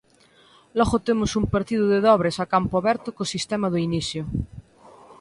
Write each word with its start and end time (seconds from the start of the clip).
Logo 0.79 0.97
temos 1.07 1.31
un 1.39 1.45
partido 1.53 1.85
de 1.93 1.99
dobres 2.07 2.35
a 2.43 2.45
campo 2.53 2.73
aberto 2.77 3.07
co 3.15 3.31
sistema 3.35 3.67
do 3.73 3.79
inicio. 3.87 4.23